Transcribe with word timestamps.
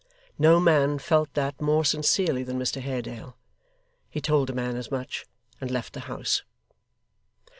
No 0.39 0.59
man 0.59 0.97
felt 0.97 1.31
that 1.35 1.61
more 1.61 1.85
sincerely 1.85 2.41
than 2.41 2.57
Mr 2.57 2.81
Haredale. 2.81 3.37
He 4.09 4.19
told 4.19 4.49
the 4.49 4.53
man 4.55 4.75
as 4.75 4.89
much, 4.89 5.27
and 5.59 5.69
left 5.69 5.93
the 5.93 5.99
house. 6.09 6.41